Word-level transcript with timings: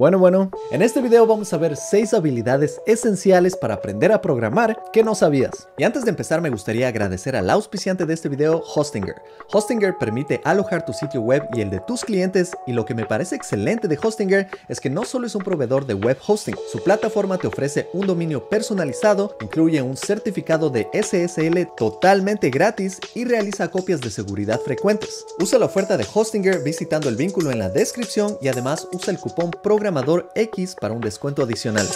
Bueno, 0.00 0.18
bueno, 0.18 0.50
en 0.70 0.80
este 0.80 1.02
video 1.02 1.26
vamos 1.26 1.52
a 1.52 1.58
ver 1.58 1.76
6 1.76 2.14
habilidades 2.14 2.80
esenciales 2.86 3.54
para 3.54 3.74
aprender 3.74 4.12
a 4.12 4.22
programar 4.22 4.82
que 4.94 5.04
no 5.04 5.14
sabías. 5.14 5.68
Y 5.76 5.84
antes 5.84 6.04
de 6.04 6.10
empezar 6.10 6.40
me 6.40 6.48
gustaría 6.48 6.88
agradecer 6.88 7.36
al 7.36 7.50
auspiciante 7.50 8.06
de 8.06 8.14
este 8.14 8.30
video, 8.30 8.62
Hostinger. 8.74 9.16
Hostinger 9.52 9.98
permite 10.00 10.40
alojar 10.42 10.86
tu 10.86 10.94
sitio 10.94 11.20
web 11.20 11.46
y 11.52 11.60
el 11.60 11.68
de 11.68 11.80
tus 11.80 12.02
clientes 12.02 12.52
y 12.66 12.72
lo 12.72 12.86
que 12.86 12.94
me 12.94 13.04
parece 13.04 13.36
excelente 13.36 13.88
de 13.88 13.98
Hostinger 14.02 14.48
es 14.70 14.80
que 14.80 14.88
no 14.88 15.04
solo 15.04 15.26
es 15.26 15.34
un 15.34 15.44
proveedor 15.44 15.84
de 15.84 15.92
web 15.92 16.16
hosting, 16.26 16.56
su 16.72 16.82
plataforma 16.82 17.36
te 17.36 17.48
ofrece 17.48 17.90
un 17.92 18.06
dominio 18.06 18.48
personalizado, 18.48 19.36
incluye 19.42 19.82
un 19.82 19.98
certificado 19.98 20.70
de 20.70 20.88
SSL 20.94 21.74
totalmente 21.76 22.48
gratis 22.48 23.00
y 23.14 23.26
realiza 23.26 23.70
copias 23.70 24.00
de 24.00 24.08
seguridad 24.08 24.60
frecuentes. 24.60 25.26
Usa 25.38 25.58
la 25.58 25.66
oferta 25.66 25.98
de 25.98 26.06
Hostinger 26.10 26.62
visitando 26.62 27.10
el 27.10 27.16
vínculo 27.16 27.50
en 27.50 27.58
la 27.58 27.68
descripción 27.68 28.38
y 28.40 28.48
además 28.48 28.88
usa 28.94 29.12
el 29.12 29.20
cupón 29.20 29.50
programa 29.62 29.89
X 30.34 30.76
para 30.80 30.94
un 30.94 31.00
descuento 31.00 31.42
adicional. 31.42 31.86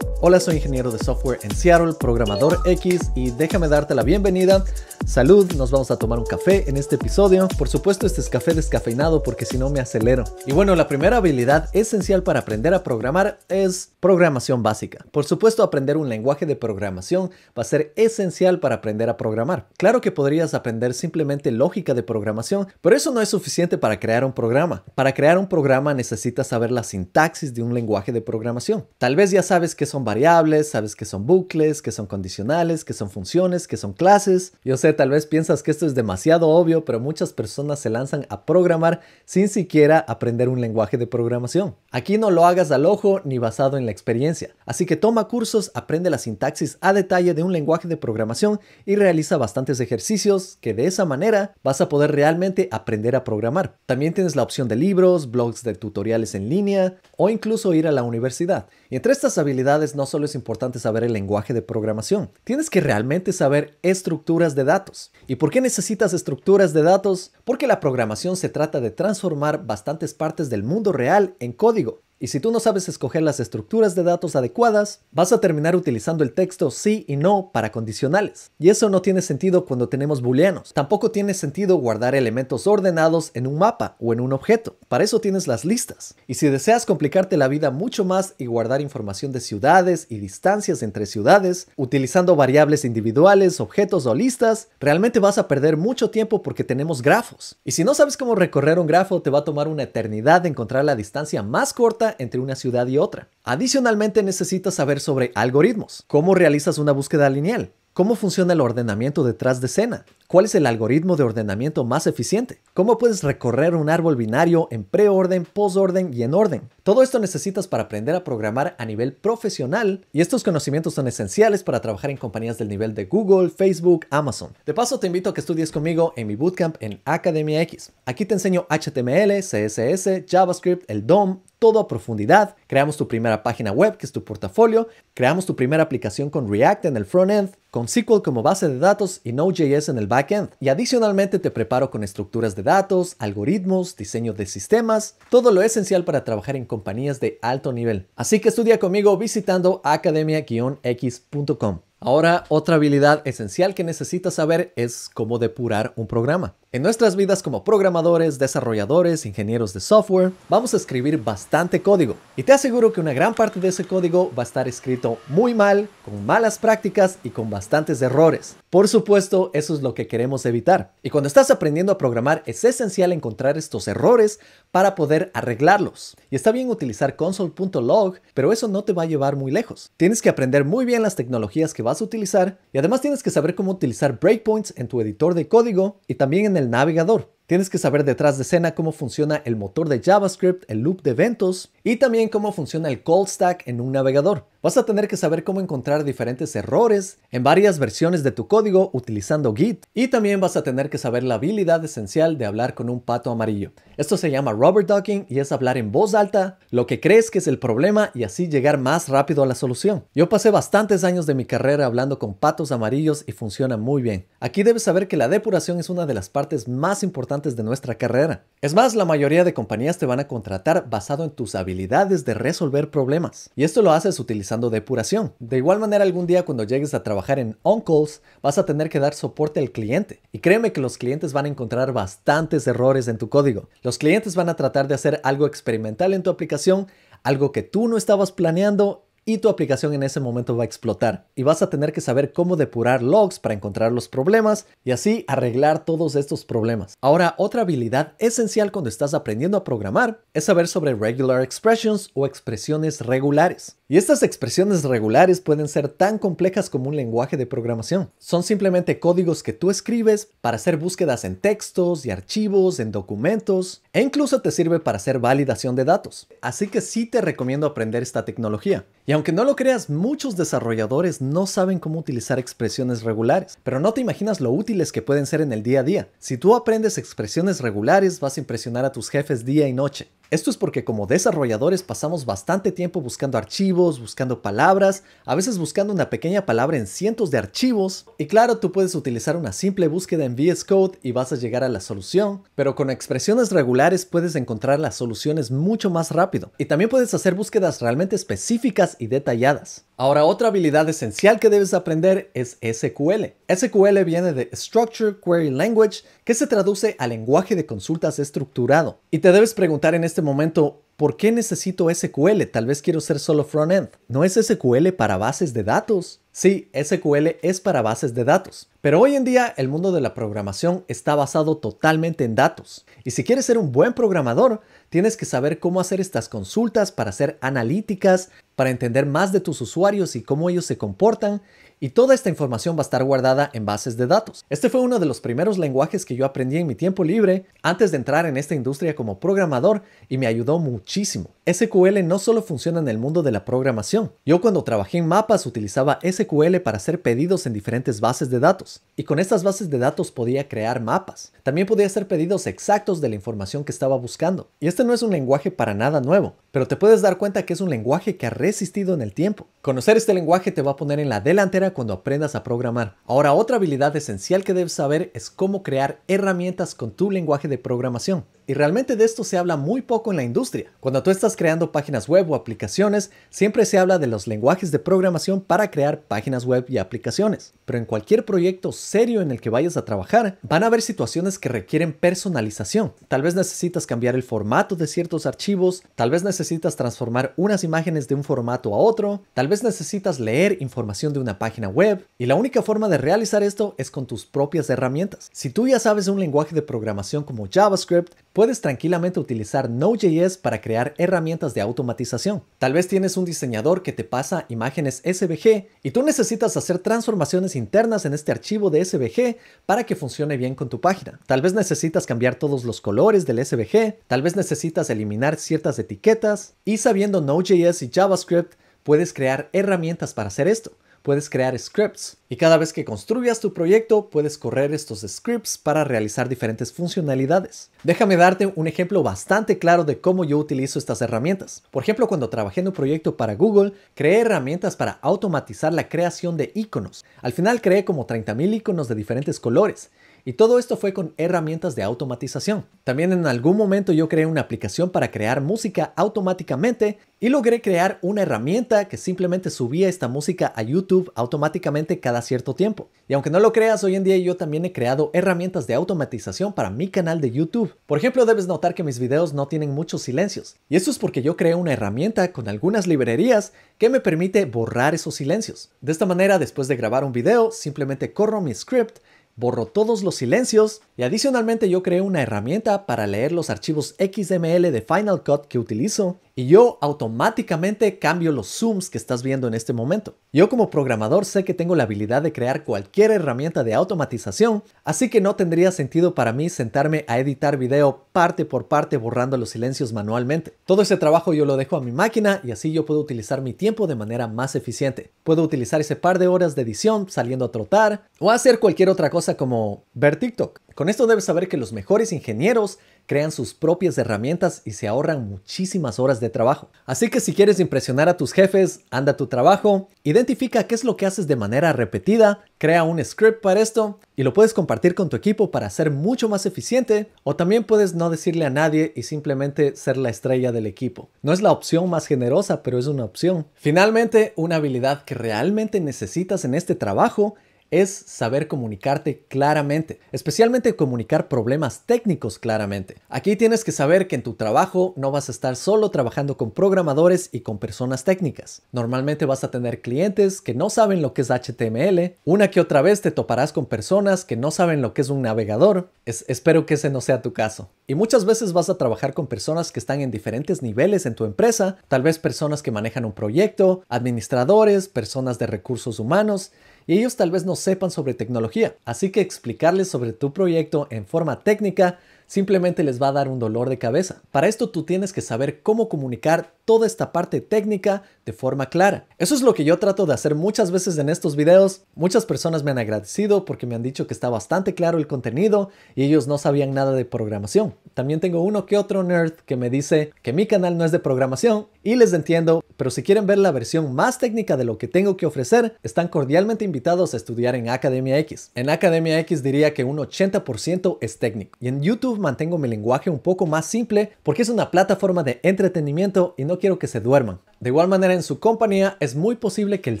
Hola, 0.20 0.40
soy 0.40 0.56
ingeniero 0.56 0.90
de 0.90 0.98
software 0.98 1.38
en 1.44 1.54
Seattle, 1.54 1.92
programador 1.92 2.60
X, 2.64 3.12
y 3.14 3.30
déjame 3.30 3.68
darte 3.68 3.94
la 3.94 4.02
bienvenida 4.02 4.64
Salud, 5.08 5.50
nos 5.54 5.70
vamos 5.70 5.90
a 5.90 5.96
tomar 5.96 6.18
un 6.18 6.26
café 6.26 6.68
en 6.68 6.76
este 6.76 6.96
episodio. 6.96 7.48
Por 7.56 7.66
supuesto, 7.66 8.06
este 8.06 8.20
es 8.20 8.28
café 8.28 8.52
descafeinado 8.52 9.22
porque 9.22 9.46
si 9.46 9.56
no 9.56 9.70
me 9.70 9.80
acelero. 9.80 10.24
Y 10.44 10.52
bueno, 10.52 10.76
la 10.76 10.86
primera 10.86 11.16
habilidad 11.16 11.70
esencial 11.72 12.22
para 12.22 12.40
aprender 12.40 12.74
a 12.74 12.82
programar 12.82 13.38
es 13.48 13.92
programación 14.00 14.62
básica. 14.62 15.06
Por 15.10 15.24
supuesto, 15.24 15.62
aprender 15.62 15.96
un 15.96 16.10
lenguaje 16.10 16.44
de 16.44 16.56
programación 16.56 17.30
va 17.56 17.62
a 17.62 17.64
ser 17.64 17.94
esencial 17.96 18.60
para 18.60 18.76
aprender 18.76 19.08
a 19.08 19.16
programar. 19.16 19.68
Claro 19.78 20.02
que 20.02 20.12
podrías 20.12 20.52
aprender 20.52 20.92
simplemente 20.92 21.52
lógica 21.52 21.94
de 21.94 22.02
programación, 22.02 22.68
pero 22.82 22.94
eso 22.94 23.10
no 23.10 23.22
es 23.22 23.30
suficiente 23.30 23.78
para 23.78 23.98
crear 23.98 24.26
un 24.26 24.34
programa. 24.34 24.84
Para 24.94 25.14
crear 25.14 25.38
un 25.38 25.48
programa 25.48 25.94
necesitas 25.94 26.48
saber 26.48 26.70
la 26.70 26.82
sintaxis 26.82 27.54
de 27.54 27.62
un 27.62 27.72
lenguaje 27.72 28.12
de 28.12 28.20
programación. 28.20 28.86
Tal 28.98 29.16
vez 29.16 29.30
ya 29.30 29.42
sabes 29.42 29.74
que 29.74 29.86
son 29.86 30.04
variables, 30.08 30.70
sabes 30.70 30.96
que 30.96 31.04
son 31.04 31.26
bucles, 31.26 31.82
que 31.82 31.92
son 31.92 32.06
condicionales, 32.06 32.82
que 32.82 32.94
son 32.94 33.10
funciones, 33.10 33.68
que 33.68 33.76
son 33.76 33.92
clases. 33.92 34.54
Yo 34.64 34.78
sé 34.78 34.94
tal 34.94 35.10
vez 35.10 35.26
piensas 35.26 35.62
que 35.62 35.70
esto 35.70 35.84
es 35.84 35.94
demasiado 35.94 36.48
obvio, 36.48 36.86
pero 36.86 36.98
muchas 36.98 37.34
personas 37.34 37.78
se 37.78 37.90
lanzan 37.90 38.24
a 38.30 38.46
programar 38.46 39.00
sin 39.26 39.48
siquiera 39.48 39.98
aprender 40.08 40.48
un 40.48 40.62
lenguaje 40.62 40.96
de 40.96 41.06
programación. 41.06 41.76
Aquí 41.90 42.16
no 42.16 42.30
lo 42.30 42.46
hagas 42.46 42.70
al 42.70 42.86
ojo 42.86 43.20
ni 43.24 43.36
basado 43.36 43.76
en 43.76 43.84
la 43.84 43.92
experiencia. 43.92 44.54
Así 44.64 44.86
que 44.86 44.96
toma 44.96 45.28
cursos, 45.28 45.70
aprende 45.74 46.08
la 46.08 46.16
sintaxis 46.16 46.78
a 46.80 46.94
detalle 46.94 47.34
de 47.34 47.42
un 47.42 47.52
lenguaje 47.52 47.86
de 47.86 47.98
programación 47.98 48.60
y 48.86 48.96
realiza 48.96 49.36
bastantes 49.36 49.78
ejercicios 49.78 50.56
que 50.62 50.72
de 50.72 50.86
esa 50.86 51.04
manera 51.04 51.52
vas 51.62 51.82
a 51.82 51.90
poder 51.90 52.12
realmente 52.12 52.70
aprender 52.72 53.14
a 53.14 53.24
programar. 53.24 53.76
También 53.84 54.14
tienes 54.14 54.36
la 54.36 54.42
opción 54.42 54.68
de 54.68 54.76
libros, 54.76 55.30
blogs 55.30 55.62
de 55.64 55.74
tutoriales 55.74 56.34
en 56.34 56.48
línea 56.48 56.96
o 57.18 57.28
incluso 57.28 57.74
ir 57.74 57.86
a 57.86 57.92
la 57.92 58.04
universidad. 58.04 58.68
Y 58.88 58.96
entre 58.96 59.12
estas 59.12 59.36
habilidades 59.36 59.94
no 59.98 60.06
solo 60.06 60.24
es 60.24 60.34
importante 60.34 60.78
saber 60.78 61.04
el 61.04 61.12
lenguaje 61.12 61.52
de 61.52 61.60
programación, 61.60 62.30
tienes 62.44 62.70
que 62.70 62.80
realmente 62.80 63.34
saber 63.34 63.78
estructuras 63.82 64.54
de 64.54 64.64
datos 64.64 65.12
¿Y 65.26 65.36
por 65.36 65.50
qué 65.50 65.60
necesitas 65.60 66.14
estructuras 66.14 66.72
de 66.72 66.82
datos? 66.82 67.32
Porque 67.44 67.66
la 67.66 67.80
programación 67.80 68.36
se 68.36 68.48
trata 68.48 68.80
de 68.80 68.90
transformar 68.90 69.66
bastantes 69.66 70.14
partes 70.14 70.48
del 70.48 70.62
mundo 70.62 70.92
real 70.92 71.34
en 71.38 71.52
código. 71.52 72.02
Y 72.20 72.28
si 72.28 72.40
tú 72.40 72.50
no 72.50 72.58
sabes 72.58 72.88
escoger 72.88 73.22
las 73.22 73.38
estructuras 73.38 73.94
de 73.94 74.02
datos 74.02 74.34
adecuadas, 74.34 75.02
vas 75.12 75.32
a 75.32 75.40
terminar 75.40 75.76
utilizando 75.76 76.24
el 76.24 76.32
texto 76.32 76.70
sí 76.72 77.04
y 77.06 77.16
no 77.16 77.50
para 77.52 77.70
condicionales. 77.70 78.50
Y 78.58 78.70
eso 78.70 78.88
no 78.90 79.02
tiene 79.02 79.22
sentido 79.22 79.64
cuando 79.64 79.88
tenemos 79.88 80.20
booleanos. 80.20 80.72
Tampoco 80.72 81.12
tiene 81.12 81.32
sentido 81.34 81.76
guardar 81.76 82.16
elementos 82.16 82.66
ordenados 82.66 83.30
en 83.34 83.46
un 83.46 83.58
mapa 83.58 83.96
o 84.00 84.12
en 84.12 84.20
un 84.20 84.32
objeto. 84.32 84.76
Para 84.88 85.04
eso 85.04 85.20
tienes 85.20 85.46
las 85.46 85.64
listas. 85.64 86.16
Y 86.26 86.34
si 86.34 86.48
deseas 86.48 86.86
complicarte 86.86 87.36
la 87.36 87.46
vida 87.46 87.70
mucho 87.70 88.04
más 88.04 88.34
y 88.36 88.46
guardar 88.46 88.80
información 88.80 89.30
de 89.30 89.40
ciudades 89.40 90.06
y 90.08 90.18
distancias 90.18 90.82
entre 90.82 91.06
ciudades, 91.06 91.68
utilizando 91.76 92.34
variables 92.34 92.84
individuales, 92.84 93.60
objetos 93.60 94.06
o 94.06 94.14
listas, 94.14 94.68
realmente 94.80 95.20
vas 95.20 95.38
a 95.38 95.46
perder 95.46 95.76
mucho 95.76 96.10
tiempo 96.10 96.42
porque 96.42 96.64
tenemos 96.64 97.00
grafos. 97.00 97.58
Y 97.64 97.72
si 97.72 97.84
no 97.84 97.94
sabes 97.94 98.16
cómo 98.16 98.34
recorrer 98.34 98.80
un 98.80 98.88
grafo, 98.88 99.22
te 99.22 99.30
va 99.30 99.40
a 99.40 99.44
tomar 99.44 99.68
una 99.68 99.84
eternidad 99.84 100.46
encontrar 100.46 100.84
la 100.84 100.96
distancia 100.96 101.42
más 101.42 101.72
corta 101.72 102.07
entre 102.18 102.40
una 102.40 102.54
ciudad 102.54 102.86
y 102.86 102.98
otra. 102.98 103.28
Adicionalmente 103.44 104.22
necesitas 104.22 104.74
saber 104.74 105.00
sobre 105.00 105.32
algoritmos, 105.34 106.04
cómo 106.06 106.34
realizas 106.34 106.78
una 106.78 106.92
búsqueda 106.92 107.28
lineal, 107.30 107.72
cómo 107.92 108.14
funciona 108.14 108.52
el 108.52 108.60
ordenamiento 108.60 109.24
detrás 109.24 109.60
de 109.60 109.66
escena, 109.66 110.04
cuál 110.28 110.44
es 110.44 110.54
el 110.54 110.66
algoritmo 110.66 111.16
de 111.16 111.24
ordenamiento 111.24 111.84
más 111.84 112.06
eficiente, 112.06 112.60
cómo 112.74 112.98
puedes 112.98 113.22
recorrer 113.22 113.74
un 113.74 113.88
árbol 113.88 114.14
binario 114.14 114.68
en 114.70 114.84
preorden, 114.84 115.46
posorden 115.46 116.12
y 116.12 116.22
en 116.22 116.34
orden. 116.34 116.68
Todo 116.82 117.02
esto 117.02 117.18
necesitas 117.18 117.66
para 117.66 117.84
aprender 117.84 118.14
a 118.14 118.24
programar 118.24 118.76
a 118.78 118.84
nivel 118.84 119.14
profesional 119.14 120.06
y 120.12 120.20
estos 120.20 120.44
conocimientos 120.44 120.92
son 120.94 121.08
esenciales 121.08 121.64
para 121.64 121.80
trabajar 121.80 122.10
en 122.10 122.18
compañías 122.18 122.58
del 122.58 122.68
nivel 122.68 122.94
de 122.94 123.06
Google, 123.06 123.48
Facebook, 123.48 124.06
Amazon. 124.10 124.52
De 124.66 124.74
paso 124.74 125.00
te 125.00 125.06
invito 125.06 125.30
a 125.30 125.34
que 125.34 125.40
estudies 125.40 125.72
conmigo 125.72 126.12
en 126.16 126.26
mi 126.26 126.36
bootcamp 126.36 126.76
en 126.80 127.00
Academia 127.06 127.62
X. 127.62 127.92
Aquí 128.04 128.26
te 128.26 128.34
enseño 128.34 128.66
HTML, 128.68 129.38
CSS, 129.40 130.26
JavaScript, 130.28 130.90
el 130.90 131.06
DOM, 131.06 131.40
todo 131.58 131.80
a 131.80 131.88
profundidad. 131.88 132.54
Creamos 132.66 132.96
tu 132.96 133.08
primera 133.08 133.42
página 133.42 133.72
web, 133.72 133.96
que 133.96 134.06
es 134.06 134.12
tu 134.12 134.24
portafolio. 134.24 134.88
Creamos 135.14 135.46
tu 135.46 135.56
primera 135.56 135.82
aplicación 135.82 136.30
con 136.30 136.50
React 136.50 136.86
en 136.86 136.96
el 136.96 137.04
frontend, 137.04 137.50
con 137.70 137.88
SQL 137.88 138.22
como 138.22 138.42
base 138.42 138.68
de 138.68 138.78
datos 138.78 139.20
y 139.24 139.32
Node.js 139.32 139.88
en 139.88 139.98
el 139.98 140.06
backend. 140.06 140.17
Y 140.60 140.68
adicionalmente 140.68 141.38
te 141.38 141.50
preparo 141.50 141.90
con 141.90 142.02
estructuras 142.02 142.56
de 142.56 142.62
datos, 142.62 143.16
algoritmos, 143.18 143.96
diseño 143.96 144.32
de 144.32 144.46
sistemas, 144.46 145.16
todo 145.30 145.50
lo 145.52 145.62
esencial 145.62 146.04
para 146.04 146.24
trabajar 146.24 146.56
en 146.56 146.64
compañías 146.64 147.20
de 147.20 147.38
alto 147.42 147.72
nivel. 147.72 148.08
Así 148.16 148.40
que 148.40 148.48
estudia 148.48 148.78
conmigo 148.78 149.16
visitando 149.16 149.80
academia-x.com. 149.84 151.80
Ahora, 152.00 152.44
otra 152.48 152.76
habilidad 152.76 153.26
esencial 153.26 153.74
que 153.74 153.82
necesitas 153.82 154.34
saber 154.34 154.72
es 154.76 155.08
cómo 155.12 155.38
depurar 155.38 155.92
un 155.96 156.06
programa. 156.06 156.54
En 156.70 156.82
nuestras 156.82 157.16
vidas 157.16 157.42
como 157.42 157.64
programadores, 157.64 158.38
desarrolladores, 158.38 159.24
ingenieros 159.24 159.72
de 159.72 159.80
software, 159.80 160.32
vamos 160.50 160.74
a 160.74 160.76
escribir 160.76 161.16
bastante 161.16 161.80
código. 161.80 162.16
Y 162.36 162.42
te 162.42 162.52
aseguro 162.52 162.92
que 162.92 163.00
una 163.00 163.14
gran 163.14 163.32
parte 163.32 163.58
de 163.58 163.68
ese 163.68 163.86
código 163.86 164.30
va 164.38 164.42
a 164.42 164.46
estar 164.46 164.68
escrito 164.68 165.16
muy 165.28 165.54
mal, 165.54 165.88
con 166.04 166.26
malas 166.26 166.58
prácticas 166.58 167.16
y 167.24 167.30
con 167.30 167.48
bastantes 167.48 168.02
errores. 168.02 168.54
Por 168.68 168.86
supuesto, 168.86 169.50
eso 169.54 169.72
es 169.74 169.80
lo 169.80 169.94
que 169.94 170.08
queremos 170.08 170.44
evitar. 170.44 170.92
Y 171.02 171.08
cuando 171.08 171.28
estás 171.28 171.50
aprendiendo 171.50 171.90
a 171.90 171.96
programar, 171.96 172.42
es 172.44 172.62
esencial 172.64 173.12
encontrar 173.12 173.56
estos 173.56 173.88
errores 173.88 174.38
para 174.70 174.94
poder 174.94 175.30
arreglarlos. 175.32 176.18
Y 176.30 176.36
está 176.36 176.52
bien 176.52 176.68
utilizar 176.68 177.16
console.log, 177.16 178.16
pero 178.34 178.52
eso 178.52 178.68
no 178.68 178.84
te 178.84 178.92
va 178.92 179.04
a 179.04 179.06
llevar 179.06 179.36
muy 179.36 179.50
lejos. 179.50 179.90
Tienes 179.96 180.20
que 180.20 180.28
aprender 180.28 180.66
muy 180.66 180.84
bien 180.84 181.00
las 181.00 181.16
tecnologías 181.16 181.72
que 181.72 181.82
vas 181.82 182.02
a 182.02 182.04
utilizar 182.04 182.58
y 182.74 182.78
además 182.78 183.00
tienes 183.00 183.22
que 183.22 183.30
saber 183.30 183.54
cómo 183.54 183.70
utilizar 183.70 184.20
breakpoints 184.20 184.74
en 184.76 184.86
tu 184.86 185.00
editor 185.00 185.32
de 185.32 185.48
código 185.48 186.00
y 186.06 186.16
también 186.16 186.44
en 186.44 186.57
el 186.58 186.70
navegador. 186.70 187.37
Tienes 187.48 187.70
que 187.70 187.78
saber 187.78 188.04
detrás 188.04 188.36
de 188.36 188.42
escena 188.42 188.74
cómo 188.74 188.92
funciona 188.92 189.40
el 189.46 189.56
motor 189.56 189.88
de 189.88 190.02
JavaScript, 190.02 190.70
el 190.70 190.80
loop 190.80 191.00
de 191.00 191.12
eventos 191.12 191.72
y 191.82 191.96
también 191.96 192.28
cómo 192.28 192.52
funciona 192.52 192.90
el 192.90 193.02
call 193.02 193.26
stack 193.26 193.66
en 193.66 193.80
un 193.80 193.90
navegador. 193.90 194.44
Vas 194.60 194.76
a 194.76 194.84
tener 194.84 195.08
que 195.08 195.16
saber 195.16 195.44
cómo 195.44 195.60
encontrar 195.60 196.04
diferentes 196.04 196.54
errores 196.56 197.18
en 197.30 197.44
varias 197.44 197.78
versiones 197.78 198.22
de 198.22 198.32
tu 198.32 198.48
código 198.48 198.90
utilizando 198.92 199.54
Git 199.54 199.86
y 199.94 200.08
también 200.08 200.40
vas 200.40 200.56
a 200.56 200.62
tener 200.62 200.90
que 200.90 200.98
saber 200.98 201.22
la 201.22 201.36
habilidad 201.36 201.82
esencial 201.82 202.36
de 202.36 202.44
hablar 202.44 202.74
con 202.74 202.90
un 202.90 203.00
pato 203.00 203.30
amarillo. 203.30 203.72
Esto 203.96 204.18
se 204.18 204.30
llama 204.30 204.52
rubber 204.52 204.84
ducking 204.84 205.24
y 205.30 205.38
es 205.38 205.50
hablar 205.50 205.78
en 205.78 205.90
voz 205.90 206.14
alta 206.14 206.58
lo 206.70 206.86
que 206.86 207.00
crees 207.00 207.30
que 207.30 207.38
es 207.38 207.46
el 207.46 207.58
problema 207.58 208.10
y 208.14 208.24
así 208.24 208.48
llegar 208.48 208.76
más 208.76 209.08
rápido 209.08 209.42
a 209.42 209.46
la 209.46 209.54
solución. 209.54 210.04
Yo 210.14 210.28
pasé 210.28 210.50
bastantes 210.50 211.02
años 211.02 211.24
de 211.24 211.34
mi 211.34 211.46
carrera 211.46 211.86
hablando 211.86 212.18
con 212.18 212.34
patos 212.34 212.72
amarillos 212.72 213.24
y 213.26 213.32
funciona 213.32 213.78
muy 213.78 214.02
bien. 214.02 214.26
Aquí 214.38 214.64
debes 214.64 214.82
saber 214.82 215.08
que 215.08 215.16
la 215.16 215.28
depuración 215.28 215.78
es 215.78 215.88
una 215.88 216.04
de 216.04 216.14
las 216.14 216.28
partes 216.28 216.68
más 216.68 217.02
importantes 217.02 217.37
de 217.42 217.62
nuestra 217.62 217.96
carrera. 217.96 218.44
Es 218.60 218.74
más, 218.74 218.94
la 218.94 219.04
mayoría 219.04 219.44
de 219.44 219.54
compañías 219.54 219.98
te 219.98 220.06
van 220.06 220.20
a 220.20 220.26
contratar 220.26 220.90
basado 220.90 221.24
en 221.24 221.30
tus 221.30 221.54
habilidades 221.54 222.24
de 222.24 222.34
resolver 222.34 222.90
problemas 222.90 223.50
y 223.54 223.64
esto 223.64 223.82
lo 223.82 223.92
haces 223.92 224.18
utilizando 224.18 224.70
depuración. 224.70 225.32
De 225.38 225.56
igual 225.58 225.78
manera, 225.78 226.04
algún 226.04 226.26
día 226.26 226.44
cuando 226.44 226.64
llegues 226.64 226.94
a 226.94 227.02
trabajar 227.02 227.38
en 227.38 227.56
on-calls, 227.62 228.20
vas 228.42 228.58
a 228.58 228.66
tener 228.66 228.88
que 228.88 229.00
dar 229.00 229.14
soporte 229.14 229.60
al 229.60 229.70
cliente. 229.70 230.20
Y 230.32 230.40
créeme 230.40 230.72
que 230.72 230.80
los 230.80 230.98
clientes 230.98 231.32
van 231.32 231.44
a 231.44 231.48
encontrar 231.48 231.92
bastantes 231.92 232.66
errores 232.66 233.08
en 233.08 233.18
tu 233.18 233.28
código. 233.28 233.68
Los 233.82 233.98
clientes 233.98 234.34
van 234.34 234.48
a 234.48 234.56
tratar 234.56 234.88
de 234.88 234.94
hacer 234.94 235.20
algo 235.22 235.46
experimental 235.46 236.14
en 236.14 236.22
tu 236.22 236.30
aplicación, 236.30 236.88
algo 237.22 237.52
que 237.52 237.62
tú 237.62 237.88
no 237.88 237.96
estabas 237.96 238.32
planeando 238.32 239.07
y 239.28 239.38
tu 239.38 239.50
aplicación 239.50 239.92
en 239.92 240.04
ese 240.04 240.20
momento 240.20 240.56
va 240.56 240.62
a 240.62 240.66
explotar 240.66 241.26
y 241.34 241.42
vas 241.42 241.60
a 241.60 241.68
tener 241.68 241.92
que 241.92 242.00
saber 242.00 242.32
cómo 242.32 242.56
depurar 242.56 243.02
logs 243.02 243.38
para 243.38 243.52
encontrar 243.52 243.92
los 243.92 244.08
problemas 244.08 244.64
y 244.84 244.92
así 244.92 245.26
arreglar 245.28 245.84
todos 245.84 246.16
estos 246.16 246.46
problemas. 246.46 246.96
Ahora, 247.02 247.34
otra 247.36 247.60
habilidad 247.60 248.14
esencial 248.20 248.72
cuando 248.72 248.88
estás 248.88 249.12
aprendiendo 249.12 249.58
a 249.58 249.64
programar 249.64 250.22
es 250.32 250.44
saber 250.44 250.66
sobre 250.66 250.94
regular 250.94 251.42
expressions 251.42 252.10
o 252.14 252.24
expresiones 252.24 253.02
regulares. 253.02 253.77
Y 253.90 253.96
estas 253.96 254.22
expresiones 254.22 254.84
regulares 254.84 255.40
pueden 255.40 255.66
ser 255.66 255.88
tan 255.88 256.18
complejas 256.18 256.68
como 256.68 256.90
un 256.90 256.96
lenguaje 256.96 257.38
de 257.38 257.46
programación. 257.46 258.10
Son 258.18 258.42
simplemente 258.42 259.00
códigos 259.00 259.42
que 259.42 259.54
tú 259.54 259.70
escribes 259.70 260.28
para 260.42 260.56
hacer 260.56 260.76
búsquedas 260.76 261.24
en 261.24 261.36
textos 261.36 262.04
y 262.04 262.10
archivos, 262.10 262.80
en 262.80 262.92
documentos, 262.92 263.80
e 263.94 264.02
incluso 264.02 264.42
te 264.42 264.50
sirve 264.50 264.78
para 264.78 264.96
hacer 264.96 265.20
validación 265.20 265.74
de 265.74 265.86
datos. 265.86 266.28
Así 266.42 266.68
que 266.68 266.82
sí 266.82 267.06
te 267.06 267.22
recomiendo 267.22 267.66
aprender 267.66 268.02
esta 268.02 268.26
tecnología. 268.26 268.84
Y 269.06 269.12
aunque 269.12 269.32
no 269.32 269.44
lo 269.44 269.56
creas, 269.56 269.88
muchos 269.88 270.36
desarrolladores 270.36 271.22
no 271.22 271.46
saben 271.46 271.78
cómo 271.78 271.98
utilizar 271.98 272.38
expresiones 272.38 273.04
regulares, 273.04 273.56
pero 273.62 273.80
no 273.80 273.94
te 273.94 274.02
imaginas 274.02 274.42
lo 274.42 274.50
útiles 274.50 274.92
que 274.92 275.00
pueden 275.00 275.24
ser 275.24 275.40
en 275.40 275.54
el 275.54 275.62
día 275.62 275.80
a 275.80 275.84
día. 275.84 276.08
Si 276.18 276.36
tú 276.36 276.54
aprendes 276.54 276.98
expresiones 276.98 277.62
regulares, 277.62 278.20
vas 278.20 278.36
a 278.36 278.40
impresionar 278.40 278.84
a 278.84 278.92
tus 278.92 279.08
jefes 279.08 279.46
día 279.46 279.66
y 279.66 279.72
noche. 279.72 280.10
Esto 280.30 280.50
es 280.50 280.58
porque 280.58 280.84
como 280.84 281.06
desarrolladores 281.06 281.82
pasamos 281.82 282.26
bastante 282.26 282.70
tiempo 282.70 283.00
buscando 283.00 283.38
archivos, 283.38 283.98
buscando 283.98 284.42
palabras, 284.42 285.02
a 285.24 285.34
veces 285.34 285.56
buscando 285.56 285.90
una 285.90 286.10
pequeña 286.10 286.44
palabra 286.44 286.76
en 286.76 286.86
cientos 286.86 287.30
de 287.30 287.38
archivos. 287.38 288.04
Y 288.18 288.26
claro, 288.26 288.58
tú 288.58 288.70
puedes 288.70 288.94
utilizar 288.94 289.38
una 289.38 289.54
simple 289.54 289.88
búsqueda 289.88 290.26
en 290.26 290.34
VS 290.34 290.64
Code 290.64 290.98
y 291.02 291.12
vas 291.12 291.32
a 291.32 291.36
llegar 291.36 291.64
a 291.64 291.70
la 291.70 291.80
solución, 291.80 292.42
pero 292.54 292.74
con 292.74 292.90
expresiones 292.90 293.52
regulares 293.52 294.04
puedes 294.04 294.34
encontrar 294.36 294.78
las 294.78 294.96
soluciones 294.96 295.50
mucho 295.50 295.88
más 295.88 296.10
rápido. 296.10 296.52
Y 296.58 296.66
también 296.66 296.90
puedes 296.90 297.14
hacer 297.14 297.34
búsquedas 297.34 297.80
realmente 297.80 298.14
específicas 298.14 298.96
y 298.98 299.06
detalladas. 299.06 299.87
Ahora, 300.00 300.24
otra 300.24 300.46
habilidad 300.46 300.88
esencial 300.88 301.40
que 301.40 301.50
debes 301.50 301.74
aprender 301.74 302.30
es 302.32 302.56
SQL. 302.62 303.34
SQL 303.52 304.04
viene 304.04 304.32
de 304.32 304.48
Structured 304.54 305.16
Query 305.16 305.50
Language, 305.50 306.04
que 306.22 306.34
se 306.34 306.46
traduce 306.46 306.94
a 307.00 307.08
lenguaje 307.08 307.56
de 307.56 307.66
consultas 307.66 308.20
estructurado. 308.20 309.00
Y 309.10 309.18
te 309.18 309.32
debes 309.32 309.54
preguntar 309.54 309.96
en 309.96 310.04
este 310.04 310.22
momento, 310.22 310.82
¿por 310.96 311.16
qué 311.16 311.32
necesito 311.32 311.92
SQL? 311.92 312.44
Tal 312.44 312.66
vez 312.66 312.80
quiero 312.80 313.00
ser 313.00 313.18
solo 313.18 313.42
front-end. 313.42 313.88
¿No 314.06 314.22
es 314.22 314.34
SQL 314.34 314.90
para 314.90 315.16
bases 315.16 315.52
de 315.52 315.64
datos? 315.64 316.20
Sí, 316.30 316.70
SQL 316.72 317.30
es 317.42 317.60
para 317.60 317.82
bases 317.82 318.14
de 318.14 318.22
datos, 318.22 318.70
pero 318.80 319.00
hoy 319.00 319.16
en 319.16 319.24
día 319.24 319.52
el 319.56 319.66
mundo 319.66 319.90
de 319.90 320.00
la 320.00 320.14
programación 320.14 320.84
está 320.86 321.16
basado 321.16 321.56
totalmente 321.56 322.22
en 322.22 322.36
datos. 322.36 322.86
Y 323.02 323.10
si 323.10 323.24
quieres 323.24 323.46
ser 323.46 323.58
un 323.58 323.72
buen 323.72 323.92
programador, 323.92 324.60
tienes 324.90 325.16
que 325.16 325.26
saber 325.26 325.58
cómo 325.58 325.80
hacer 325.80 326.00
estas 326.00 326.28
consultas 326.28 326.92
para 326.92 327.10
hacer 327.10 327.38
analíticas, 327.40 328.30
para 328.56 328.70
entender 328.70 329.06
más 329.06 329.32
de 329.32 329.40
tus 329.40 329.60
usuarios 329.60 330.16
y 330.16 330.22
cómo 330.22 330.50
ellos 330.50 330.66
se 330.66 330.78
comportan 330.78 331.42
y 331.80 331.90
toda 331.90 332.14
esta 332.14 332.28
información 332.28 332.76
va 332.76 332.80
a 332.80 332.82
estar 332.82 333.04
guardada 333.04 333.50
en 333.52 333.66
bases 333.66 333.96
de 333.96 334.06
datos. 334.06 334.44
Este 334.50 334.70
fue 334.70 334.80
uno 334.80 334.98
de 334.98 335.06
los 335.06 335.20
primeros 335.20 335.58
lenguajes 335.58 336.04
que 336.04 336.16
yo 336.16 336.24
aprendí 336.24 336.58
en 336.58 336.66
mi 336.66 336.74
tiempo 336.74 337.04
libre 337.04 337.46
antes 337.62 337.90
de 337.90 337.96
entrar 337.96 338.26
en 338.26 338.36
esta 338.36 338.54
industria 338.54 338.94
como 338.94 339.20
programador 339.20 339.82
y 340.08 340.18
me 340.18 340.26
ayudó 340.26 340.58
muchísimo. 340.58 341.30
SQL 341.50 342.06
no 342.06 342.18
solo 342.18 342.42
funciona 342.42 342.80
en 342.80 342.88
el 342.88 342.98
mundo 342.98 343.22
de 343.22 343.32
la 343.32 343.44
programación. 343.44 344.12
Yo 344.26 344.40
cuando 344.40 344.64
trabajé 344.64 344.98
en 344.98 345.06
mapas 345.06 345.46
utilizaba 345.46 345.98
SQL 346.02 346.56
para 346.58 346.76
hacer 346.76 347.00
pedidos 347.00 347.46
en 347.46 347.52
diferentes 347.52 348.00
bases 348.00 348.30
de 348.30 348.40
datos 348.40 348.82
y 348.96 349.04
con 349.04 349.18
estas 349.18 349.42
bases 349.42 349.70
de 349.70 349.78
datos 349.78 350.10
podía 350.10 350.48
crear 350.48 350.80
mapas. 350.80 351.32
También 351.42 351.66
podía 351.66 351.86
hacer 351.86 352.06
pedidos 352.06 352.46
exactos 352.46 353.00
de 353.00 353.08
la 353.08 353.14
información 353.14 353.64
que 353.64 353.72
estaba 353.72 353.96
buscando. 353.96 354.48
Y 354.60 354.68
este 354.68 354.84
no 354.84 354.92
es 354.92 355.02
un 355.02 355.10
lenguaje 355.10 355.50
para 355.50 355.74
nada 355.74 356.00
nuevo, 356.00 356.34
pero 356.50 356.66
te 356.66 356.76
puedes 356.76 357.02
dar 357.02 357.18
cuenta 357.18 357.44
que 357.44 357.52
es 357.52 357.60
un 357.60 357.70
lenguaje 357.70 358.16
que 358.16 358.26
ha 358.26 358.30
resistido 358.30 358.94
en 358.94 359.02
el 359.02 359.14
tiempo. 359.14 359.46
Conocer 359.60 359.96
este 359.96 360.14
lenguaje 360.14 360.52
te 360.52 360.62
va 360.62 360.72
a 360.72 360.76
poner 360.76 361.00
en 361.00 361.08
la 361.08 361.20
delantera 361.20 361.74
cuando 361.74 361.92
aprendas 361.92 362.36
a 362.36 362.44
programar. 362.44 362.94
Ahora, 363.06 363.32
otra 363.32 363.56
habilidad 363.56 363.96
esencial 363.96 364.44
que 364.44 364.54
debes 364.54 364.72
saber 364.72 365.10
es 365.14 365.30
cómo 365.30 365.64
crear 365.64 366.00
herramientas 366.06 366.76
con 366.76 366.92
tu 366.92 367.10
lenguaje 367.10 367.48
de 367.48 367.58
programación. 367.58 368.24
Y 368.48 368.54
realmente 368.54 368.96
de 368.96 369.04
esto 369.04 369.24
se 369.24 369.36
habla 369.36 369.58
muy 369.58 369.82
poco 369.82 370.10
en 370.10 370.16
la 370.16 370.22
industria. 370.22 370.72
Cuando 370.80 371.02
tú 371.02 371.10
estás 371.10 371.36
creando 371.36 371.70
páginas 371.70 372.08
web 372.08 372.30
o 372.30 372.34
aplicaciones, 372.34 373.10
siempre 373.28 373.66
se 373.66 373.78
habla 373.78 373.98
de 373.98 374.06
los 374.06 374.26
lenguajes 374.26 374.70
de 374.70 374.78
programación 374.78 375.42
para 375.42 375.70
crear 375.70 376.00
páginas 376.00 376.46
web 376.46 376.64
y 376.66 376.78
aplicaciones. 376.78 377.52
Pero 377.66 377.78
en 377.78 377.84
cualquier 377.84 378.24
proyecto 378.24 378.72
serio 378.72 379.20
en 379.20 379.32
el 379.32 379.42
que 379.42 379.50
vayas 379.50 379.76
a 379.76 379.84
trabajar, 379.84 380.38
van 380.40 380.62
a 380.62 380.68
haber 380.68 380.80
situaciones 380.80 381.38
que 381.38 381.50
requieren 381.50 381.92
personalización. 381.92 382.94
Tal 383.08 383.20
vez 383.20 383.34
necesitas 383.34 383.84
cambiar 383.84 384.14
el 384.14 384.22
formato 384.22 384.76
de 384.76 384.86
ciertos 384.86 385.26
archivos, 385.26 385.82
tal 385.94 386.08
vez 386.08 386.24
necesitas 386.24 386.74
transformar 386.74 387.34
unas 387.36 387.64
imágenes 387.64 388.08
de 388.08 388.14
un 388.14 388.24
formato 388.24 388.72
a 388.72 388.78
otro, 388.78 389.20
tal 389.34 389.48
vez 389.48 389.62
necesitas 389.62 390.20
leer 390.20 390.56
información 390.60 391.12
de 391.12 391.20
una 391.20 391.38
página 391.38 391.68
web. 391.68 392.06
Y 392.16 392.24
la 392.24 392.34
única 392.34 392.62
forma 392.62 392.88
de 392.88 392.96
realizar 392.96 393.42
esto 393.42 393.74
es 393.76 393.90
con 393.90 394.06
tus 394.06 394.24
propias 394.24 394.70
herramientas. 394.70 395.28
Si 395.34 395.50
tú 395.50 395.68
ya 395.68 395.78
sabes 395.78 396.08
un 396.08 396.18
lenguaje 396.18 396.54
de 396.54 396.62
programación 396.62 397.24
como 397.24 397.46
JavaScript, 397.46 398.14
puedes 398.38 398.60
tranquilamente 398.60 399.18
utilizar 399.18 399.68
Node.js 399.68 400.38
para 400.38 400.60
crear 400.60 400.94
herramientas 400.96 401.54
de 401.54 401.60
automatización. 401.60 402.44
Tal 402.60 402.72
vez 402.72 402.86
tienes 402.86 403.16
un 403.16 403.24
diseñador 403.24 403.82
que 403.82 403.92
te 403.92 404.04
pasa 404.04 404.46
imágenes 404.48 405.02
SVG 405.04 405.66
y 405.82 405.90
tú 405.90 406.04
necesitas 406.04 406.56
hacer 406.56 406.78
transformaciones 406.78 407.56
internas 407.56 408.04
en 408.04 408.14
este 408.14 408.30
archivo 408.30 408.70
de 408.70 408.84
SVG 408.84 409.38
para 409.66 409.82
que 409.82 409.96
funcione 409.96 410.36
bien 410.36 410.54
con 410.54 410.68
tu 410.68 410.80
página. 410.80 411.18
Tal 411.26 411.42
vez 411.42 411.52
necesitas 411.52 412.06
cambiar 412.06 412.36
todos 412.36 412.62
los 412.62 412.80
colores 412.80 413.26
del 413.26 413.44
SVG, 413.44 414.04
tal 414.06 414.22
vez 414.22 414.36
necesitas 414.36 414.88
eliminar 414.88 415.34
ciertas 415.34 415.76
etiquetas 415.80 416.54
y 416.64 416.76
sabiendo 416.76 417.20
Node.js 417.20 417.82
y 417.82 417.90
JavaScript 417.92 418.54
puedes 418.84 419.12
crear 419.12 419.48
herramientas 419.52 420.14
para 420.14 420.28
hacer 420.28 420.46
esto 420.46 420.70
puedes 421.02 421.30
crear 421.30 421.58
scripts. 421.58 422.16
Y 422.28 422.36
cada 422.36 422.56
vez 422.56 422.72
que 422.72 422.84
construyas 422.84 423.40
tu 423.40 423.54
proyecto, 423.54 424.10
puedes 424.10 424.36
correr 424.36 424.72
estos 424.74 425.00
scripts 425.00 425.58
para 425.58 425.84
realizar 425.84 426.28
diferentes 426.28 426.72
funcionalidades. 426.72 427.70
Déjame 427.82 428.16
darte 428.16 428.52
un 428.54 428.66
ejemplo 428.66 429.02
bastante 429.02 429.58
claro 429.58 429.84
de 429.84 430.00
cómo 430.00 430.24
yo 430.24 430.38
utilizo 430.38 430.78
estas 430.78 431.00
herramientas. 431.00 431.62
Por 431.70 431.82
ejemplo, 431.82 432.08
cuando 432.08 432.28
trabajé 432.28 432.60
en 432.60 432.68
un 432.68 432.74
proyecto 432.74 433.16
para 433.16 433.34
Google, 433.34 433.72
creé 433.94 434.20
herramientas 434.20 434.76
para 434.76 434.98
automatizar 435.02 435.72
la 435.72 435.88
creación 435.88 436.36
de 436.36 436.52
iconos. 436.54 437.04
Al 437.22 437.32
final 437.32 437.60
creé 437.60 437.84
como 437.84 438.06
30.000 438.06 438.54
iconos 438.54 438.88
de 438.88 438.94
diferentes 438.94 439.40
colores. 439.40 439.90
Y 440.24 440.34
todo 440.34 440.58
esto 440.58 440.76
fue 440.76 440.92
con 440.92 441.14
herramientas 441.16 441.74
de 441.74 441.82
automatización. 441.82 442.64
También 442.84 443.12
en 443.12 443.26
algún 443.26 443.56
momento 443.56 443.92
yo 443.92 444.08
creé 444.08 444.26
una 444.26 444.42
aplicación 444.42 444.90
para 444.90 445.10
crear 445.10 445.40
música 445.40 445.92
automáticamente 445.96 446.98
y 447.20 447.28
logré 447.30 447.60
crear 447.60 447.98
una 448.00 448.22
herramienta 448.22 448.86
que 448.86 448.96
simplemente 448.96 449.50
subía 449.50 449.88
esta 449.88 450.06
música 450.06 450.52
a 450.54 450.62
YouTube 450.62 451.10
automáticamente 451.14 451.98
cada 451.98 452.22
cierto 452.22 452.54
tiempo. 452.54 452.88
Y 453.08 453.14
aunque 453.14 453.30
no 453.30 453.40
lo 453.40 453.52
creas, 453.52 453.82
hoy 453.82 453.96
en 453.96 454.04
día 454.04 454.16
yo 454.18 454.36
también 454.36 454.64
he 454.64 454.72
creado 454.72 455.10
herramientas 455.12 455.66
de 455.66 455.74
automatización 455.74 456.52
para 456.52 456.70
mi 456.70 456.88
canal 456.88 457.20
de 457.20 457.30
YouTube. 457.30 457.74
Por 457.86 457.98
ejemplo, 457.98 458.24
debes 458.24 458.46
notar 458.46 458.74
que 458.74 458.84
mis 458.84 458.98
videos 458.98 459.32
no 459.32 459.48
tienen 459.48 459.74
muchos 459.74 460.02
silencios. 460.02 460.56
Y 460.68 460.76
eso 460.76 460.90
es 460.90 460.98
porque 460.98 461.22
yo 461.22 461.36
creé 461.36 461.54
una 461.54 461.72
herramienta 461.72 462.32
con 462.32 462.48
algunas 462.48 462.86
librerías 462.86 463.52
que 463.78 463.88
me 463.88 464.00
permite 464.00 464.44
borrar 464.44 464.94
esos 464.94 465.16
silencios. 465.16 465.70
De 465.80 465.92
esta 465.92 466.06
manera, 466.06 466.38
después 466.38 466.68
de 466.68 466.76
grabar 466.76 467.04
un 467.04 467.12
video, 467.12 467.50
simplemente 467.50 468.12
corro 468.12 468.40
mi 468.40 468.54
script 468.54 468.98
borro 469.38 469.66
todos 469.66 470.02
los 470.02 470.16
silencios 470.16 470.82
y 470.96 471.04
adicionalmente 471.04 471.70
yo 471.70 471.82
creé 471.82 472.00
una 472.00 472.22
herramienta 472.22 472.86
para 472.86 473.06
leer 473.06 473.30
los 473.30 473.50
archivos 473.50 473.94
XML 473.98 474.72
de 474.72 474.84
Final 474.86 475.22
Cut 475.22 475.46
que 475.46 475.60
utilizo 475.60 476.18
y 476.38 476.46
yo 476.46 476.78
automáticamente 476.82 477.98
cambio 477.98 478.30
los 478.30 478.46
zooms 478.46 478.90
que 478.90 478.98
estás 478.98 479.24
viendo 479.24 479.48
en 479.48 479.54
este 479.54 479.72
momento. 479.72 480.14
Yo 480.32 480.48
como 480.48 480.70
programador 480.70 481.24
sé 481.24 481.42
que 481.42 481.52
tengo 481.52 481.74
la 481.74 481.82
habilidad 481.82 482.22
de 482.22 482.32
crear 482.32 482.62
cualquier 482.62 483.10
herramienta 483.10 483.64
de 483.64 483.74
automatización, 483.74 484.62
así 484.84 485.10
que 485.10 485.20
no 485.20 485.34
tendría 485.34 485.72
sentido 485.72 486.14
para 486.14 486.32
mí 486.32 486.48
sentarme 486.48 487.04
a 487.08 487.18
editar 487.18 487.56
video 487.56 488.04
parte 488.12 488.44
por 488.44 488.68
parte 488.68 488.98
borrando 488.98 489.36
los 489.36 489.50
silencios 489.50 489.92
manualmente. 489.92 490.54
Todo 490.64 490.82
ese 490.82 490.96
trabajo 490.96 491.34
yo 491.34 491.44
lo 491.44 491.56
dejo 491.56 491.74
a 491.76 491.80
mi 491.80 491.90
máquina 491.90 492.40
y 492.44 492.52
así 492.52 492.70
yo 492.70 492.86
puedo 492.86 493.00
utilizar 493.00 493.42
mi 493.42 493.52
tiempo 493.52 493.88
de 493.88 493.96
manera 493.96 494.28
más 494.28 494.54
eficiente. 494.54 495.10
Puedo 495.24 495.42
utilizar 495.42 495.80
ese 495.80 495.96
par 495.96 496.20
de 496.20 496.28
horas 496.28 496.54
de 496.54 496.62
edición 496.62 497.10
saliendo 497.10 497.46
a 497.46 497.50
trotar 497.50 498.02
o 498.20 498.30
hacer 498.30 498.60
cualquier 498.60 498.90
otra 498.90 499.10
cosa 499.10 499.36
como 499.36 499.82
ver 499.92 500.14
TikTok. 500.14 500.60
Con 500.78 500.88
esto 500.88 501.08
debes 501.08 501.24
saber 501.24 501.48
que 501.48 501.56
los 501.56 501.72
mejores 501.72 502.12
ingenieros 502.12 502.78
crean 503.06 503.32
sus 503.32 503.52
propias 503.52 503.98
herramientas 503.98 504.62
y 504.64 504.74
se 504.74 504.86
ahorran 504.86 505.28
muchísimas 505.28 505.98
horas 505.98 506.20
de 506.20 506.30
trabajo. 506.30 506.70
Así 506.86 507.10
que 507.10 507.18
si 507.18 507.34
quieres 507.34 507.58
impresionar 507.58 508.08
a 508.08 508.16
tus 508.16 508.32
jefes, 508.32 508.82
anda 508.90 509.10
a 509.10 509.16
tu 509.16 509.26
trabajo, 509.26 509.88
identifica 510.04 510.68
qué 510.68 510.76
es 510.76 510.84
lo 510.84 510.96
que 510.96 511.04
haces 511.04 511.26
de 511.26 511.34
manera 511.34 511.72
repetida, 511.72 512.44
crea 512.58 512.84
un 512.84 513.04
script 513.04 513.40
para 513.40 513.60
esto 513.60 513.98
y 514.14 514.22
lo 514.22 514.32
puedes 514.32 514.54
compartir 514.54 514.94
con 514.94 515.08
tu 515.08 515.16
equipo 515.16 515.50
para 515.50 515.68
ser 515.68 515.90
mucho 515.90 516.28
más 516.28 516.46
eficiente 516.46 517.10
o 517.24 517.34
también 517.34 517.64
puedes 517.64 517.94
no 517.96 518.08
decirle 518.08 518.44
a 518.44 518.50
nadie 518.50 518.92
y 518.94 519.02
simplemente 519.02 519.74
ser 519.74 519.96
la 519.96 520.10
estrella 520.10 520.52
del 520.52 520.66
equipo. 520.66 521.08
No 521.22 521.32
es 521.32 521.42
la 521.42 521.50
opción 521.50 521.90
más 521.90 522.06
generosa, 522.06 522.62
pero 522.62 522.78
es 522.78 522.86
una 522.86 523.04
opción. 523.04 523.48
Finalmente, 523.54 524.32
una 524.36 524.56
habilidad 524.56 525.02
que 525.02 525.16
realmente 525.16 525.80
necesitas 525.80 526.44
en 526.44 526.54
este 526.54 526.76
trabajo 526.76 527.34
es 527.70 527.90
saber 527.90 528.48
comunicarte 528.48 529.24
claramente, 529.28 530.00
especialmente 530.12 530.76
comunicar 530.76 531.28
problemas 531.28 531.82
técnicos 531.86 532.38
claramente. 532.38 532.96
Aquí 533.08 533.36
tienes 533.36 533.64
que 533.64 533.72
saber 533.72 534.08
que 534.08 534.16
en 534.16 534.22
tu 534.22 534.34
trabajo 534.34 534.94
no 534.96 535.10
vas 535.10 535.28
a 535.28 535.32
estar 535.32 535.56
solo 535.56 535.90
trabajando 535.90 536.36
con 536.36 536.50
programadores 536.50 537.28
y 537.32 537.40
con 537.40 537.58
personas 537.58 538.04
técnicas. 538.04 538.62
Normalmente 538.72 539.26
vas 539.26 539.44
a 539.44 539.50
tener 539.50 539.80
clientes 539.80 540.40
que 540.40 540.54
no 540.54 540.70
saben 540.70 541.02
lo 541.02 541.14
que 541.14 541.22
es 541.22 541.30
HTML, 541.30 542.16
una 542.24 542.50
que 542.50 542.60
otra 542.60 542.82
vez 542.82 543.00
te 543.00 543.10
toparás 543.10 543.52
con 543.52 543.66
personas 543.66 544.24
que 544.24 544.36
no 544.36 544.50
saben 544.50 544.82
lo 544.82 544.94
que 544.94 545.02
es 545.02 545.10
un 545.10 545.22
navegador. 545.22 545.90
espero 546.04 546.66
que 546.66 546.74
ese 546.74 546.90
no 546.90 547.00
sea 547.00 547.22
tu 547.22 547.32
caso. 547.32 547.70
Y 547.86 547.94
muchas 547.94 548.24
veces 548.24 548.52
vas 548.52 548.70
a 548.70 548.78
trabajar 548.78 549.14
con 549.14 549.26
personas 549.26 549.72
que 549.72 549.80
están 549.80 550.00
en 550.00 550.10
diferentes 550.10 550.62
niveles 550.62 551.06
en 551.06 551.14
tu 551.14 551.24
empresa, 551.24 551.76
tal 551.88 552.02
vez 552.02 552.18
personas 552.18 552.62
que 552.62 552.70
manejan 552.70 553.04
un 553.04 553.12
proyecto, 553.12 553.82
administradores, 553.88 554.88
personas 554.88 555.38
de 555.38 555.46
recursos 555.46 555.98
humanos, 555.98 556.52
y 556.88 556.98
ellos 556.98 557.16
tal 557.16 557.30
vez 557.30 557.44
no 557.44 557.54
sepan 557.54 557.92
sobre 557.92 558.14
tecnología. 558.14 558.76
Así 558.86 559.10
que 559.10 559.20
explicarles 559.20 559.88
sobre 559.88 560.14
tu 560.14 560.32
proyecto 560.32 560.88
en 560.90 561.06
forma 561.06 561.44
técnica 561.44 561.98
simplemente 562.28 562.84
les 562.84 563.02
va 563.02 563.08
a 563.08 563.12
dar 563.12 563.28
un 563.28 563.40
dolor 563.40 563.68
de 563.68 563.78
cabeza. 563.78 564.22
Para 564.30 564.46
esto 564.46 564.68
tú 564.68 564.84
tienes 564.84 565.12
que 565.12 565.20
saber 565.20 565.62
cómo 565.62 565.88
comunicar 565.88 566.52
toda 566.64 566.86
esta 566.86 567.12
parte 567.12 567.40
técnica 567.40 568.02
de 568.26 568.34
forma 568.34 568.66
clara. 568.66 569.06
Eso 569.16 569.34
es 569.34 569.40
lo 569.40 569.54
que 569.54 569.64
yo 569.64 569.78
trato 569.78 570.04
de 570.04 570.12
hacer 570.12 570.34
muchas 570.34 570.70
veces 570.70 570.98
en 570.98 571.08
estos 571.08 571.34
videos. 571.34 571.82
Muchas 571.94 572.26
personas 572.26 572.62
me 572.62 572.70
han 572.70 572.78
agradecido 572.78 573.46
porque 573.46 573.66
me 573.66 573.74
han 573.74 573.82
dicho 573.82 574.06
que 574.06 574.12
está 574.12 574.28
bastante 574.28 574.74
claro 574.74 574.98
el 574.98 575.06
contenido 575.06 575.70
y 575.94 576.04
ellos 576.04 576.28
no 576.28 576.36
sabían 576.36 576.74
nada 576.74 576.92
de 576.92 577.06
programación. 577.06 577.74
También 577.94 578.20
tengo 578.20 578.42
uno 578.42 578.66
que 578.66 578.76
otro 578.76 579.02
nerd 579.02 579.32
que 579.46 579.56
me 579.56 579.70
dice 579.70 580.12
que 580.22 580.34
mi 580.34 580.46
canal 580.46 580.76
no 580.76 580.84
es 580.84 580.92
de 580.92 580.98
programación 580.98 581.68
y 581.82 581.96
les 581.96 582.12
entiendo, 582.12 582.62
pero 582.76 582.90
si 582.90 583.02
quieren 583.02 583.26
ver 583.26 583.38
la 583.38 583.50
versión 583.50 583.94
más 583.94 584.18
técnica 584.18 584.58
de 584.58 584.64
lo 584.64 584.76
que 584.76 584.88
tengo 584.88 585.16
que 585.16 585.24
ofrecer, 585.24 585.78
están 585.82 586.08
cordialmente 586.08 586.66
invitados 586.66 587.14
a 587.14 587.16
estudiar 587.16 587.54
en 587.54 587.70
Academia 587.70 588.18
X. 588.18 588.50
En 588.54 588.68
Academia 588.68 589.18
X 589.20 589.42
diría 589.42 589.72
que 589.72 589.84
un 589.84 589.96
80% 589.96 590.98
es 591.00 591.18
técnico 591.18 591.56
y 591.60 591.68
en 591.68 591.80
Mantengo 592.18 592.58
mi 592.58 592.68
lenguaje 592.68 593.10
un 593.10 593.18
poco 593.18 593.46
más 593.46 593.66
simple 593.66 594.12
porque 594.22 594.42
es 594.42 594.48
una 594.48 594.70
plataforma 594.70 595.22
de 595.22 595.40
entretenimiento 595.42 596.34
y 596.36 596.44
no 596.44 596.58
quiero 596.58 596.78
que 596.78 596.86
se 596.86 597.00
duerman. 597.00 597.40
De 597.60 597.70
igual 597.70 597.88
manera 597.88 598.14
en 598.14 598.22
su 598.22 598.40
compañía 598.40 598.96
es 599.00 599.14
muy 599.14 599.36
posible 599.36 599.80
que 599.80 599.90
el 599.90 600.00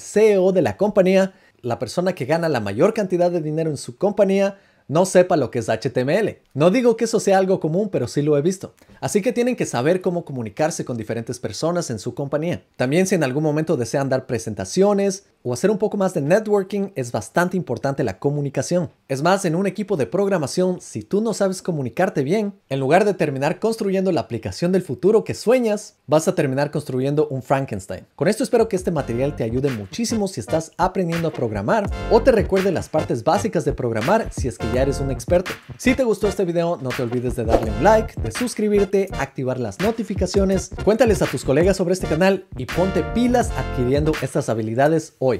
CEO 0.00 0.52
de 0.52 0.62
la 0.62 0.76
compañía, 0.76 1.32
la 1.62 1.78
persona 1.78 2.14
que 2.14 2.24
gana 2.24 2.48
la 2.48 2.60
mayor 2.60 2.94
cantidad 2.94 3.30
de 3.30 3.42
dinero 3.42 3.70
en 3.70 3.76
su 3.76 3.96
compañía, 3.96 4.58
no 4.88 5.04
sepa 5.04 5.36
lo 5.36 5.50
que 5.50 5.58
es 5.58 5.68
HTML. 5.68 6.38
No 6.54 6.70
digo 6.70 6.96
que 6.96 7.04
eso 7.04 7.20
sea 7.20 7.38
algo 7.38 7.60
común, 7.60 7.90
pero 7.90 8.08
sí 8.08 8.22
lo 8.22 8.36
he 8.38 8.42
visto. 8.42 8.74
Así 9.00 9.20
que 9.20 9.34
tienen 9.34 9.54
que 9.54 9.66
saber 9.66 10.00
cómo 10.00 10.24
comunicarse 10.24 10.84
con 10.86 10.96
diferentes 10.96 11.38
personas 11.38 11.90
en 11.90 11.98
su 11.98 12.14
compañía. 12.14 12.64
También 12.76 13.06
si 13.06 13.14
en 13.14 13.22
algún 13.22 13.42
momento 13.42 13.76
desean 13.76 14.08
dar 14.08 14.26
presentaciones 14.26 15.26
o 15.42 15.52
hacer 15.52 15.70
un 15.70 15.78
poco 15.78 15.96
más 15.96 16.14
de 16.14 16.20
networking, 16.20 16.90
es 16.94 17.12
bastante 17.12 17.56
importante 17.56 18.04
la 18.04 18.18
comunicación. 18.18 18.90
Es 19.08 19.22
más, 19.22 19.44
en 19.44 19.54
un 19.54 19.66
equipo 19.66 19.96
de 19.96 20.06
programación, 20.06 20.80
si 20.80 21.02
tú 21.02 21.20
no 21.20 21.32
sabes 21.32 21.62
comunicarte 21.62 22.22
bien, 22.22 22.54
en 22.68 22.80
lugar 22.80 23.04
de 23.04 23.14
terminar 23.14 23.58
construyendo 23.58 24.12
la 24.12 24.20
aplicación 24.20 24.72
del 24.72 24.82
futuro 24.82 25.24
que 25.24 25.34
sueñas, 25.34 25.96
vas 26.06 26.28
a 26.28 26.34
terminar 26.34 26.70
construyendo 26.70 27.28
un 27.28 27.42
Frankenstein. 27.42 28.06
Con 28.16 28.28
esto 28.28 28.42
espero 28.42 28.68
que 28.68 28.76
este 28.76 28.90
material 28.90 29.36
te 29.36 29.44
ayude 29.44 29.70
muchísimo 29.70 30.28
si 30.28 30.40
estás 30.40 30.72
aprendiendo 30.76 31.28
a 31.28 31.32
programar 31.32 31.88
o 32.10 32.20
te 32.22 32.32
recuerde 32.32 32.72
las 32.72 32.88
partes 32.88 33.24
básicas 33.24 33.64
de 33.64 33.72
programar 33.72 34.28
si 34.32 34.48
es 34.48 34.58
que 34.58 34.70
ya 34.72 34.82
eres 34.82 35.00
un 35.00 35.10
experto. 35.10 35.52
Si 35.76 35.94
te 35.94 36.04
gustó 36.04 36.28
este 36.28 36.44
video, 36.44 36.78
no 36.82 36.90
te 36.90 37.02
olvides 37.02 37.36
de 37.36 37.44
darle 37.44 37.70
un 37.70 37.82
like, 37.84 38.20
de 38.20 38.32
suscribirte, 38.32 39.08
activar 39.18 39.58
las 39.58 39.78
notificaciones, 39.80 40.70
cuéntales 40.84 41.22
a 41.22 41.26
tus 41.26 41.44
colegas 41.44 41.76
sobre 41.76 41.94
este 41.94 42.06
canal 42.06 42.46
y 42.56 42.66
ponte 42.66 43.02
pilas 43.14 43.50
adquiriendo 43.50 44.12
estas 44.22 44.48
habilidades 44.48 45.14
hoy. 45.18 45.37